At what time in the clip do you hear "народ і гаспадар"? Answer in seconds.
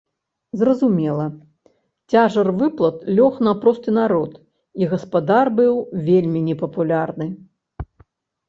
3.99-5.45